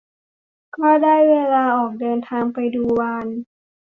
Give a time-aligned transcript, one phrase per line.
[0.77, 3.27] ก็ได้เวลาออกเดินทางไปดูวาฬ